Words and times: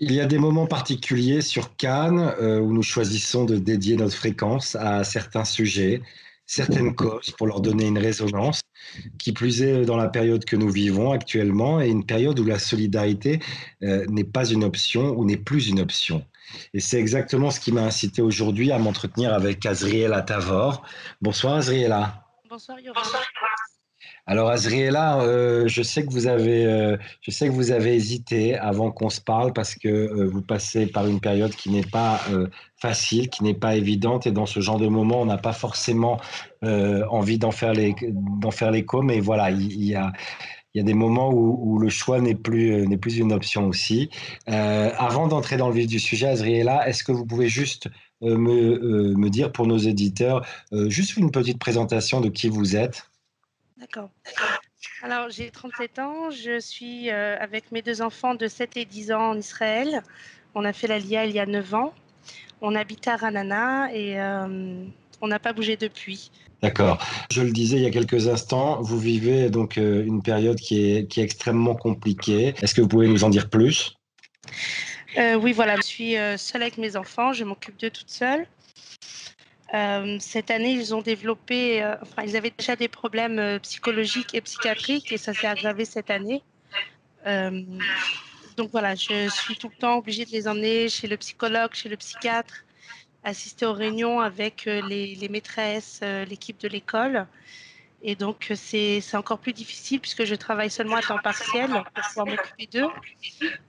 Il 0.00 0.12
y 0.12 0.20
a 0.20 0.26
des 0.26 0.38
moments 0.38 0.66
particuliers 0.66 1.40
sur 1.40 1.76
Cannes 1.76 2.34
euh, 2.40 2.58
où 2.58 2.72
nous 2.72 2.82
choisissons 2.82 3.44
de 3.44 3.56
dédier 3.56 3.96
notre 3.96 4.16
fréquence 4.16 4.74
à 4.74 5.04
certains 5.04 5.44
sujets, 5.44 6.02
certaines 6.46 6.94
causes 6.96 7.30
pour 7.30 7.46
leur 7.46 7.60
donner 7.60 7.86
une 7.86 7.98
résonance, 7.98 8.60
qui 9.18 9.32
plus 9.32 9.62
est 9.62 9.84
dans 9.84 9.96
la 9.96 10.08
période 10.08 10.44
que 10.44 10.56
nous 10.56 10.68
vivons 10.68 11.12
actuellement 11.12 11.80
et 11.80 11.88
une 11.88 12.04
période 12.04 12.38
où 12.40 12.44
la 12.44 12.58
solidarité 12.58 13.38
euh, 13.84 14.04
n'est 14.08 14.24
pas 14.24 14.46
une 14.46 14.64
option 14.64 15.10
ou 15.16 15.24
n'est 15.24 15.36
plus 15.36 15.68
une 15.68 15.80
option. 15.80 16.24
Et 16.72 16.80
c'est 16.80 16.98
exactement 16.98 17.50
ce 17.50 17.60
qui 17.60 17.70
m'a 17.70 17.82
incité 17.82 18.20
aujourd'hui 18.20 18.72
à 18.72 18.78
m'entretenir 18.78 19.32
avec 19.32 19.64
Azriela 19.64 20.22
Tavor. 20.22 20.84
Bonsoir 21.22 21.54
Azriela. 21.54 22.26
Bonsoir 22.50 22.80
Yoram. 22.80 23.02
Alors 24.26 24.48
Azriela, 24.48 25.20
euh, 25.20 25.68
je 25.68 25.82
sais 25.82 26.06
que 26.06 26.10
vous 26.10 26.26
avez, 26.26 26.64
euh, 26.64 26.96
je 27.20 27.30
sais 27.30 27.46
que 27.46 27.52
vous 27.52 27.72
avez 27.72 27.94
hésité 27.94 28.56
avant 28.56 28.90
qu'on 28.90 29.10
se 29.10 29.20
parle 29.20 29.52
parce 29.52 29.74
que 29.74 29.88
euh, 29.88 30.30
vous 30.32 30.40
passez 30.40 30.86
par 30.86 31.06
une 31.06 31.20
période 31.20 31.54
qui 31.54 31.68
n'est 31.68 31.84
pas 31.84 32.22
facile, 32.76 33.28
qui 33.28 33.44
n'est 33.44 33.54
pas 33.54 33.76
évidente, 33.76 34.26
et 34.26 34.32
dans 34.32 34.46
ce 34.46 34.60
genre 34.60 34.78
de 34.78 34.86
moment, 34.88 35.20
on 35.20 35.26
n'a 35.26 35.38
pas 35.38 35.52
forcément 35.52 36.18
envie 36.62 37.38
d'en 37.38 37.50
faire 37.50 37.72
l'écho, 37.72 39.02
mais 39.02 39.20
voilà, 39.20 39.50
il, 39.50 39.84
y 39.84 39.94
a, 39.94 40.12
des 40.74 40.94
moments 40.94 41.30
où, 41.32 41.78
le 41.78 41.88
choix 41.88 42.20
n'est 42.20 42.34
plus, 42.34 42.86
n'est 42.86 42.96
plus 42.96 43.18
une 43.18 43.32
option 43.32 43.66
aussi. 43.68 44.10
avant 44.46 45.28
d'entrer 45.28 45.56
dans 45.56 45.68
le 45.68 45.74
vif 45.74 45.86
du 45.86 45.98
sujet, 45.98 46.28
Azriela, 46.28 46.88
est-ce 46.88 47.04
que 47.04 47.12
vous 47.12 47.26
pouvez 47.26 47.48
juste 47.48 47.88
me 48.22 49.28
dire 49.28 49.52
pour 49.52 49.66
nos 49.66 49.78
éditeurs, 49.78 50.44
juste 50.88 51.16
une 51.16 51.30
petite 51.30 51.58
présentation 51.58 52.20
de 52.20 52.28
qui 52.28 52.48
vous 52.48 52.76
êtes? 52.76 53.06
D'accord. 53.84 54.08
Alors, 55.02 55.28
j'ai 55.28 55.50
37 55.50 55.98
ans. 55.98 56.30
Je 56.30 56.58
suis 56.58 57.10
euh, 57.10 57.36
avec 57.38 57.70
mes 57.70 57.82
deux 57.82 58.00
enfants 58.00 58.34
de 58.34 58.48
7 58.48 58.78
et 58.78 58.86
10 58.86 59.12
ans 59.12 59.30
en 59.32 59.38
Israël. 59.38 60.02
On 60.54 60.64
a 60.64 60.72
fait 60.72 60.86
la 60.86 60.98
LIA 60.98 61.26
il 61.26 61.32
y 61.32 61.38
a 61.38 61.44
9 61.44 61.74
ans. 61.74 61.92
On 62.62 62.74
habite 62.74 63.06
à 63.08 63.16
Ranana 63.16 63.94
et 63.94 64.18
euh, 64.18 64.86
on 65.20 65.28
n'a 65.28 65.38
pas 65.38 65.52
bougé 65.52 65.76
depuis. 65.76 66.30
D'accord. 66.62 66.96
Je 67.30 67.42
le 67.42 67.52
disais 67.52 67.76
il 67.76 67.82
y 67.82 67.86
a 67.86 67.90
quelques 67.90 68.26
instants, 68.26 68.80
vous 68.80 68.98
vivez 68.98 69.50
donc 69.50 69.76
euh, 69.76 70.02
une 70.06 70.22
période 70.22 70.58
qui 70.58 70.90
est, 70.90 71.06
qui 71.06 71.20
est 71.20 71.24
extrêmement 71.24 71.74
compliquée. 71.74 72.54
Est-ce 72.62 72.74
que 72.74 72.80
vous 72.80 72.88
pouvez 72.88 73.08
nous 73.08 73.22
en 73.22 73.28
dire 73.28 73.50
plus? 73.50 73.94
Oui, 75.18 75.52
voilà. 75.52 75.76
Je 75.76 75.82
suis 75.82 76.14
seule 76.38 76.62
avec 76.62 76.78
mes 76.78 76.96
enfants. 76.96 77.34
Je 77.34 77.44
m'occupe 77.44 77.78
d'eux 77.78 77.90
toute 77.90 78.10
seule. 78.10 78.46
Euh, 79.72 80.18
cette 80.20 80.50
année, 80.50 80.72
ils 80.72 80.94
ont 80.94 81.00
développé, 81.00 81.82
euh, 81.82 81.96
enfin, 82.02 82.22
ils 82.22 82.36
avaient 82.36 82.52
déjà 82.56 82.76
des 82.76 82.88
problèmes 82.88 83.38
euh, 83.38 83.58
psychologiques 83.60 84.34
et 84.34 84.40
psychiatriques 84.42 85.10
et 85.10 85.16
ça 85.16 85.32
s'est 85.32 85.46
aggravé 85.46 85.84
cette 85.84 86.10
année. 86.10 86.42
donc 88.56 88.70
voilà, 88.70 88.94
je 88.94 89.28
suis 89.30 89.56
tout 89.56 89.70
le 89.70 89.76
temps 89.76 89.96
obligée 89.96 90.26
de 90.26 90.30
les 90.30 90.46
emmener 90.46 90.88
chez 90.88 91.08
le 91.08 91.16
psychologue, 91.16 91.72
chez 91.72 91.88
le 91.88 91.96
psychiatre, 91.96 92.64
assister 93.24 93.64
aux 93.64 93.72
réunions 93.72 94.20
avec 94.20 94.66
les, 94.66 95.14
les 95.14 95.28
maîtresses, 95.28 96.00
l'équipe 96.28 96.60
de 96.60 96.68
l'école. 96.68 97.26
Et 98.02 98.14
donc, 98.16 98.52
c'est 98.54 99.02
encore 99.14 99.38
plus 99.38 99.54
difficile 99.54 99.98
puisque 99.98 100.26
je 100.26 100.34
travaille 100.34 100.70
seulement 100.70 100.96
à 100.96 101.02
temps 101.02 101.18
partiel 101.18 101.70
pour 101.70 102.02
pouvoir 102.02 102.26
m'occuper 102.26 102.66
d'eux. 102.66 102.90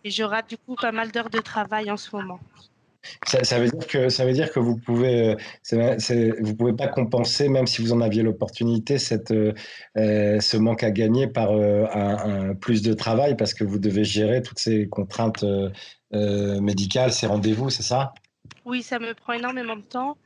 Et 0.03 0.11
je 0.11 0.23
rate 0.23 0.49
du 0.49 0.57
coup 0.57 0.75
pas 0.75 0.91
mal 0.91 1.09
d'heures 1.11 1.29
de 1.29 1.39
travail 1.39 1.89
en 1.89 1.95
ce 1.95 2.13
moment. 2.13 2.41
Ça, 3.25 3.59
veut 3.59 3.69
dire 3.69 3.87
que 3.87 4.09
ça 4.09 4.25
veut 4.25 4.33
dire 4.33 4.51
que 4.51 4.59
vous 4.59 4.77
pouvez 4.77 5.35
euh, 5.73 6.35
vous 6.39 6.55
pouvez 6.55 6.73
pas 6.73 6.87
compenser 6.87 7.49
même 7.49 7.67
si 7.67 7.81
vous 7.81 7.91
en 7.91 8.01
aviez 8.01 8.23
l'opportunité 8.23 8.97
cette 8.97 9.31
euh, 9.31 9.53
euh, 9.97 10.39
ce 10.39 10.57
manque 10.57 10.83
à 10.83 10.91
gagner 10.91 11.27
par 11.27 11.51
un, 11.51 12.55
plus 12.55 12.81
de 12.81 12.93
travail 12.93 13.35
parce 13.35 13.53
que 13.53 13.63
vous 13.63 13.79
devez 13.79 14.03
gérer 14.03 14.41
toutes 14.41 14.59
ces 14.59 14.87
contraintes 14.87 15.45
médicales, 16.11 17.11
ces 17.11 17.27
rendez-vous, 17.27 17.69
c'est 17.69 17.83
ça? 17.83 18.13
Oui, 18.63 18.83
ça 18.83 18.99
me 18.99 19.13
prend 19.13 19.33
énormément 19.33 19.75
de 19.75 19.81
temps. 19.81 20.17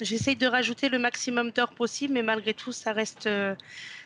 J'essaye 0.00 0.36
de 0.36 0.46
rajouter 0.46 0.88
le 0.88 0.98
maximum 0.98 1.50
d'heures 1.52 1.72
possible, 1.72 2.14
mais 2.14 2.22
malgré 2.22 2.52
tout, 2.52 2.72
ça 2.72 2.92
reste 2.92 3.28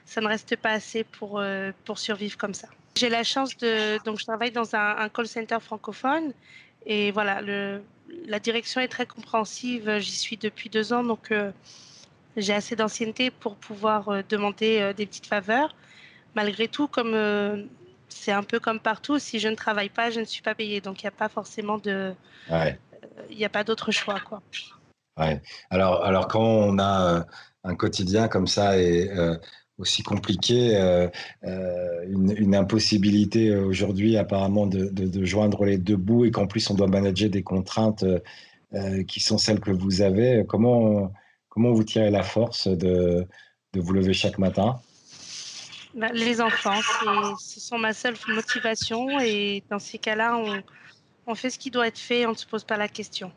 ça 0.04 0.20
ne 0.20 0.26
reste 0.26 0.56
pas 0.56 0.72
assez 0.72 1.04
pour 1.04 1.42
pour 1.84 1.98
survivre 1.98 2.36
comme 2.36 2.54
ça. 2.54 2.68
J'ai 2.96 3.08
la 3.08 3.24
chance 3.24 3.56
de 3.56 4.02
donc 4.04 4.18
je 4.18 4.24
travaille 4.24 4.50
dans 4.50 4.74
un, 4.74 4.96
un 4.98 5.08
call 5.08 5.26
center 5.26 5.58
francophone 5.60 6.32
et 6.86 7.10
voilà, 7.10 7.40
le, 7.40 7.82
la 8.26 8.38
direction 8.38 8.80
est 8.80 8.88
très 8.88 9.06
compréhensive. 9.06 9.98
J'y 9.98 10.12
suis 10.12 10.36
depuis 10.36 10.70
deux 10.70 10.92
ans, 10.92 11.04
donc 11.04 11.30
euh, 11.30 11.52
j'ai 12.36 12.54
assez 12.54 12.76
d'ancienneté 12.76 13.30
pour 13.30 13.56
pouvoir 13.56 14.08
euh, 14.08 14.22
demander 14.28 14.80
euh, 14.80 14.92
des 14.92 15.06
petites 15.06 15.26
faveurs. 15.26 15.74
Malgré 16.34 16.68
tout, 16.68 16.86
comme 16.86 17.68
c'est 18.08 18.30
un 18.30 18.44
peu 18.44 18.60
comme 18.60 18.78
partout, 18.78 19.18
si 19.18 19.40
je 19.40 19.48
ne 19.48 19.56
travaille 19.56 19.88
pas, 19.88 20.10
je 20.10 20.20
ne 20.20 20.24
suis 20.24 20.42
pas 20.42 20.54
payée. 20.54 20.80
Donc 20.80 21.02
il 21.02 21.06
n'y 21.06 21.08
a 21.08 21.12
pas 21.12 21.28
forcément 21.28 21.78
de. 21.78 22.14
Il 23.28 23.36
n'y 23.36 23.44
a 23.44 23.48
pas 23.48 23.64
d'autre 23.64 23.90
choix. 23.90 24.20
Quoi. 24.20 24.40
Ouais. 25.18 25.42
Alors, 25.70 26.04
alors, 26.04 26.28
quand 26.28 26.44
on 26.44 26.78
a 26.78 27.26
un 27.64 27.74
quotidien 27.74 28.28
comme 28.28 28.46
ça 28.46 28.78
et 28.78 29.10
aussi 29.80 30.02
compliqué, 30.02 30.76
euh, 30.76 31.08
euh, 31.44 32.04
une, 32.08 32.54
impossibilité 32.54 33.54
aujourd'hui 33.56 34.16
apparemment 34.16 34.66
de, 34.66 35.24
joindre 35.24 35.64
les 35.64 35.78
deux 35.78 35.96
bouts 35.96 36.24
et 36.24 36.30
qu'en 36.30 36.46
plus 36.46 36.68
on 36.70 36.74
doit 36.74 36.86
manager 36.86 37.30
des 37.30 37.42
contraintes 37.42 38.04
euh, 38.74 39.02
qui 39.04 39.20
sont 39.20 39.38
celles 39.38 39.60
que 39.60 39.70
vous 39.70 40.02
avez. 40.02 40.44
Comment, 40.46 41.12
comment 41.48 41.72
vous 41.72 41.84
tirez 41.84 42.10
la 42.10 42.22
force 42.22 42.68
de, 42.68 43.26
de 43.72 43.80
vous 43.80 43.92
lever 43.92 44.12
chaque 44.12 44.38
matin? 44.38 44.80
Bah, 45.94 46.08
Les 46.12 46.40
enfants, 46.40 46.80
ce 47.40 47.60
sont 47.60 47.78
ma 47.78 47.92
seule 47.92 48.14
motivation 48.28 49.18
et 49.20 49.62
dans 49.70 49.80
ces 49.80 49.98
cas-là, 49.98 50.36
on, 50.36 50.62
on 51.26 51.34
fait 51.34 51.50
ce 51.50 51.58
qui 51.58 51.70
doit 51.70 51.88
être 51.88 51.98
fait, 51.98 52.26
on 52.26 52.30
ne 52.30 52.36
se 52.36 52.46
pose 52.46 52.64
pas 52.64 52.76
la 52.76 52.88
question. 52.88 53.32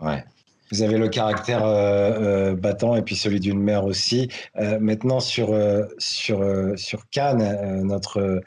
Ouais. 0.00 0.24
Vous 0.72 0.80
avez 0.80 0.96
le 0.96 1.08
caractère 1.08 1.66
euh, 1.66 2.12
euh, 2.52 2.56
battant 2.56 2.96
et 2.96 3.02
puis 3.02 3.14
celui 3.14 3.40
d'une 3.40 3.60
mère 3.60 3.84
aussi. 3.84 4.28
Euh, 4.56 4.78
maintenant 4.80 5.20
sur 5.20 5.54
sur 5.98 6.42
sur 6.76 7.08
Cannes, 7.10 7.82
notre 7.84 8.40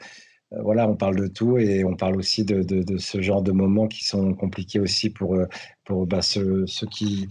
voilà, 0.50 0.88
on 0.88 0.96
parle 0.96 1.16
de 1.16 1.26
tout 1.26 1.58
et 1.58 1.84
on 1.84 1.94
parle 1.94 2.16
aussi 2.16 2.44
de, 2.44 2.62
de, 2.62 2.98
ce 2.98 3.20
genre 3.20 3.42
de 3.42 3.52
moments 3.52 3.88
qui 3.88 4.04
sont 4.04 4.32
compliqués 4.32 4.78
aussi 4.78 5.10
pour, 5.10 5.36
pour 5.84 6.06
bah, 6.06 6.22
ceux, 6.22 6.66
ceux, 6.68 6.86
qui, 6.86 7.28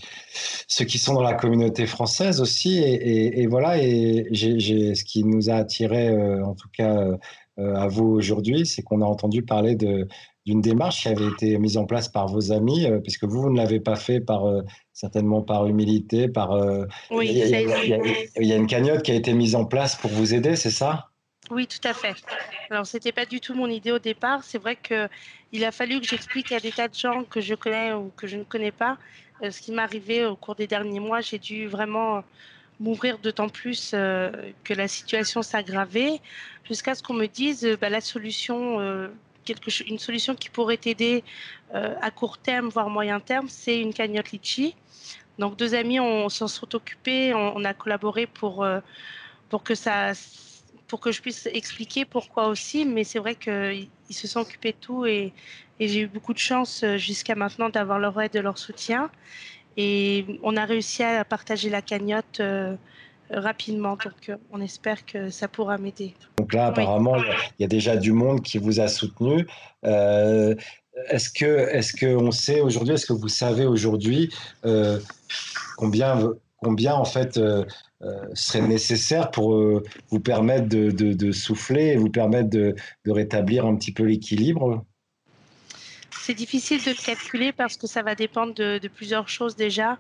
ceux 0.67 0.84
qui 0.84 0.97
sont 0.97 1.13
dans 1.13 1.23
la 1.23 1.34
communauté 1.34 1.88
française 1.88 2.41
aussi. 2.41 2.79
Et, 2.84 3.47
voilà, 3.47 3.81
et 3.81 4.28
ce 4.34 5.03
qui 5.05 5.23
nous 5.23 5.50
a 5.50 5.55
attiré, 5.55 6.09
en 6.41 6.55
tout 6.55 6.67
cas 6.78 7.07
à 7.57 7.88
vous 7.88 8.05
aujourd'hui, 8.05 8.66
c'est 8.66 8.81
qu'on 8.81 9.01
a 9.01 9.05
entendu 9.05 9.44
parler 9.44 9.75
de, 9.75 10.07
d'une 10.45 10.61
démarche 10.61 11.03
qui 11.03 11.07
avait 11.07 11.28
été 11.28 11.57
mise 11.57 11.78
en 11.78 11.85
place 11.85 12.07
par 12.07 12.28
vos 12.28 12.51
amis, 12.51 12.88
puisque 13.03 13.23
vous, 13.23 13.41
vous 13.41 13.50
ne 13.50 13.57
l'avez 13.57 13.79
pas 13.79 13.95
fait 13.95 14.19
par 14.19 14.45
certainement 14.95 15.41
par 15.41 15.67
humilité, 15.67 16.28
par. 16.28 16.53
Euh, 16.53 16.85
oui, 17.11 17.28
il 17.29 18.47
y, 18.47 18.53
a, 18.53 18.55
une 18.55 18.66
cagnotte 18.66 19.03
qui 19.03 19.11
a 19.11 19.16
été 19.16 19.34
mise 19.34 19.53
en 19.53 19.66
place 19.66 19.95
pour 19.95 20.09
vous 20.09 20.34
aider, 20.34 20.55
c'est 20.55 20.72
ça? 20.72 21.09
Oui, 21.51 21.67
tout 21.67 21.85
à 21.88 21.94
fait. 21.94 22.16
Alors, 22.72 22.88
c'était 22.88 23.11
pas 23.11 23.25
du 23.25 23.39
tout 23.39 23.53
mon 23.53 23.67
idée 23.67 23.91
au 23.91 24.00
départ. 24.00 24.44
C'est 24.44 24.57
vrai 24.57 24.75
que 24.75 25.07
il 25.51 25.63
a 25.63 25.72
fallu 25.72 26.00
que 26.00 26.07
j'explique 26.07 26.51
à 26.51 26.59
des 26.59 26.72
tas 26.72 26.88
de 26.88 26.95
gens 26.95 27.23
que 27.23 27.39
je 27.39 27.53
connais 27.53 27.94
ou 27.94 28.11
que 28.16 28.25
je 28.25 28.38
ne 28.38 28.44
connais 28.44 28.72
pas 28.72 28.97
euh, 29.44 29.51
ce 29.51 29.61
qui 29.61 29.72
m'est 29.72 29.81
arrivé 29.81 30.25
au 30.25 30.35
cours 30.35 30.55
des 30.55 30.66
derniers 30.66 31.01
mois. 31.01 31.22
J'ai 31.22 31.38
dû 31.38 31.67
vraiment 31.67 32.23
m'ouvrir 32.79 33.19
d'autant 33.19 33.50
plus 33.50 33.91
euh, 33.94 34.31
que 34.63 34.73
la 34.73 34.88
situation 34.88 35.41
s'aggravait, 35.41 36.19
jusqu'à 36.63 36.95
ce 36.95 37.03
qu'on 37.03 37.13
me 37.13 37.28
dise 37.28 37.78
bah, 37.79 37.89
la 37.89 38.01
solution 38.01 38.79
une 39.88 40.00
solution 40.00 40.35
qui 40.35 40.50
pourrait 40.50 40.78
t'aider 40.78 41.23
à 41.73 42.11
court 42.11 42.38
terme, 42.38 42.69
voire 42.69 42.89
moyen 42.89 43.19
terme, 43.19 43.47
c'est 43.50 43.79
une 43.79 43.94
cagnotte 43.94 44.31
litchi. 44.31 44.75
Donc 45.39 45.57
deux 45.57 45.75
amis, 45.75 45.97
s'en 46.29 46.47
sont 46.47 46.75
occupés, 46.75 47.33
on, 47.33 47.63
a 47.66 47.73
collaboré 47.73 48.25
pour, 48.25 48.63
euh, 48.63 48.79
pour, 49.50 49.63
que 49.63 49.75
ça, 49.75 50.13
pour 50.88 51.00
que 51.00 51.11
je 51.11 51.22
puisse 51.22 51.47
expliquer 51.47 52.05
pourquoi 52.05 52.47
aussi, 52.47 52.85
mais 52.85 53.03
c'est 53.03 53.19
vrai 53.19 53.35
qu'ils 53.35 53.89
se 54.09 54.28
sont 54.28 54.39
occupés 54.39 54.72
de 54.72 54.78
tout 54.78 55.05
et, 55.05 55.34
j'ai 55.78 56.01
eu 56.01 56.07
beaucoup 56.07 56.31
de 56.31 56.39
chance 56.39 56.85
euh, 56.85 56.96
jusqu'à 56.96 57.35
maintenant 57.35 57.67
d'avoir 57.67 57.99
leur 57.99 58.22
aide 58.22 58.37
leur 58.37 58.58
soutien. 58.58 59.11
Et 59.75 60.25
on 60.41 60.55
a 60.55 60.64
réussi 60.64 61.03
à 61.03 61.25
partager 61.25 61.70
la 61.70 61.81
cagnotte 61.81 62.40
euh, 62.40 62.78
rapidement, 63.31 63.97
donc 64.03 64.31
on 64.51 64.61
espère 64.61 65.05
que 65.05 65.29
ça 65.29 65.47
pourra 65.47 65.77
m'aider. 65.77 66.13
Donc 66.37 66.53
là, 66.53 66.67
apparemment, 66.67 67.17
il 67.17 67.61
y 67.61 67.66
a 67.66 67.67
déjà 67.67 67.97
du 67.97 68.11
monde 68.11 68.41
qui 68.41 68.57
vous 68.57 68.79
a 68.79 68.87
soutenu. 68.87 69.47
Euh, 69.85 70.55
est-ce 71.09 71.29
que, 71.29 71.45
est-ce 71.45 71.93
qu'on 71.93 72.31
sait 72.31 72.61
aujourd'hui, 72.61 72.93
est-ce 72.93 73.05
que 73.05 73.13
vous 73.13 73.27
savez 73.27 73.66
aujourd'hui 73.66 74.33
euh, 74.66 74.99
combien, 75.77 76.31
combien 76.57 76.95
en 76.95 77.05
fait 77.05 77.37
euh, 77.37 77.66
euh, 78.01 78.25
serait 78.33 78.61
nécessaire 78.61 79.31
pour 79.31 79.81
vous 80.09 80.19
permettre 80.19 80.67
de, 80.67 81.31
souffler 81.31 81.87
et 81.87 81.97
vous 81.97 82.09
permettre 82.09 82.49
de, 82.49 82.75
rétablir 83.05 83.66
un 83.66 83.75
petit 83.75 83.91
peu 83.91 84.03
l'équilibre? 84.03 84.85
C'est 86.22 86.34
difficile 86.34 86.84
de 86.84 86.94
calculer 86.94 87.52
parce 87.52 87.78
que 87.78 87.88
ça 87.88 88.02
va 88.02 88.16
dépendre 88.16 88.53
de, 88.53 88.88
plusieurs 88.88 89.29
choses 89.29 89.56
déjà. 89.56 89.97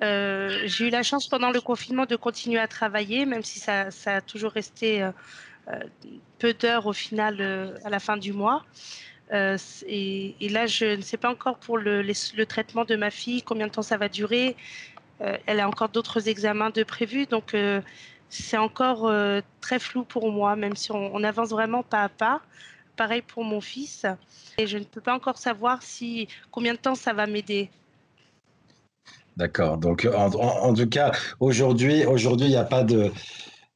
j'ai 0.00 0.86
eu 0.86 0.90
la 0.90 1.02
chance 1.02 1.28
pendant 1.28 1.50
le 1.50 1.60
confinement 1.60 2.06
de 2.06 2.16
continuer 2.16 2.58
à 2.58 2.68
travailler, 2.68 3.26
même 3.26 3.42
si 3.42 3.58
ça, 3.58 3.88
a 4.06 4.20
toujours 4.20 4.52
resté 4.52 5.08
peu 6.38 6.54
d'heures 6.54 6.86
au 6.86 6.92
final 6.92 7.74
à 7.84 7.90
la 7.90 7.98
fin 7.98 8.16
du 8.16 8.32
mois. 8.32 8.64
et, 9.32 10.48
là, 10.50 10.66
je 10.66 10.96
ne 10.96 11.02
sais 11.02 11.16
pas 11.16 11.30
encore 11.30 11.58
pour 11.58 11.78
le, 11.78 12.04
traitement 12.44 12.84
de 12.84 12.96
ma 12.96 13.10
fille 13.10 13.42
combien 13.42 13.66
de 13.66 13.72
temps 13.72 13.82
ça 13.82 13.96
va 13.96 14.08
durer. 14.08 14.56
elle 15.18 15.60
a 15.60 15.68
encore 15.68 15.88
d'autres 15.88 16.28
examens 16.28 16.70
de 16.70 16.82
prévus, 16.82 17.26
donc 17.26 17.56
c'est 18.28 18.58
encore 18.58 19.12
très 19.60 19.78
flou 19.78 20.04
pour 20.04 20.30
moi, 20.30 20.56
même 20.56 20.76
si 20.76 20.92
on, 20.92 21.22
avance 21.24 21.50
vraiment 21.50 21.82
pas 21.82 22.02
à 22.02 22.08
pas. 22.08 22.40
Pareil 22.96 23.22
pour 23.22 23.44
mon 23.44 23.60
fils. 23.60 24.06
Et 24.58 24.66
je 24.66 24.78
ne 24.78 24.84
peux 24.84 25.00
pas 25.00 25.14
encore 25.14 25.38
savoir 25.38 25.82
si 25.82 26.28
combien 26.50 26.74
de 26.74 26.78
temps 26.78 26.94
ça 26.94 27.12
va 27.12 27.26
m'aider. 27.26 27.70
D'accord. 29.36 29.78
Donc, 29.78 30.08
en, 30.14 30.74
tout 30.74 30.88
cas, 30.88 31.12
aujourd'hui, 31.40 32.06
aujourd'hui, 32.06 32.46
il 32.46 32.50
n'y 32.50 32.56
a 32.56 32.64
pas 32.64 32.84
de, 32.84 33.10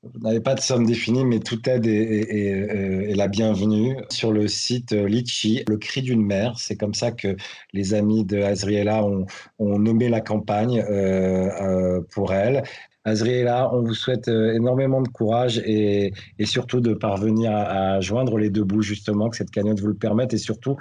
vous 0.04 0.20
n'avez 0.20 0.40
pas 0.40 0.54
de 0.54 0.60
somme 0.60 0.86
définie, 0.86 1.24
mais 1.24 1.40
toute 1.40 1.66
aide 1.66 1.86
est, 1.86 3.14
la 3.16 3.26
bienvenue. 3.26 3.96
Sur 4.10 4.32
le 4.32 4.46
site 4.46 4.92
Litchi, 4.92 5.64
le 5.68 5.76
cri 5.76 6.02
d'une 6.02 6.24
mère, 6.24 6.58
c'est 6.58 6.76
comme 6.76 6.94
ça 6.94 7.10
que 7.10 7.36
les 7.72 7.94
amis 7.94 8.24
de 8.24 8.40
Azriela 8.40 9.04
ont, 9.04 9.26
nommé 9.58 10.08
la 10.08 10.20
campagne 10.20 10.80
euh, 10.80 11.48
euh, 11.60 12.00
pour 12.12 12.32
elle. 12.32 12.62
Azriela, 13.04 13.74
on 13.74 13.82
vous 13.82 13.94
souhaite 13.94 14.28
euh, 14.28 14.54
énormément 14.54 15.02
de 15.02 15.08
courage 15.08 15.58
et, 15.64 16.12
surtout 16.44 16.80
de 16.80 16.94
parvenir 16.94 17.50
à, 17.52 18.00
joindre 18.00 18.38
les 18.38 18.50
deux 18.50 18.64
bouts, 18.64 18.82
justement, 18.82 19.28
que 19.30 19.36
cette 19.36 19.50
cagnotte 19.50 19.80
vous 19.80 19.88
le 19.88 19.94
permette 19.94 20.32
et 20.32 20.38
surtout 20.38 20.76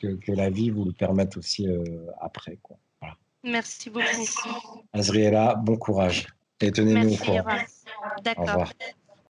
que, 0.00 0.32
la 0.32 0.50
vie 0.50 0.68
vous 0.68 0.84
le 0.84 0.92
permette 0.92 1.36
aussi 1.36 1.66
après. 2.20 2.58
Quoi. 2.60 2.76
Merci 3.44 3.88
beaucoup. 3.88 4.82
Azriela, 4.92 5.54
bon 5.54 5.76
courage 5.76 6.26
et 6.62 6.72
tenez-nous 6.72 7.12
au 7.12 7.16
courant. 7.16 7.44
D'accord. 8.24 8.72